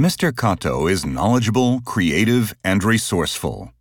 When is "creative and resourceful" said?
1.80-3.72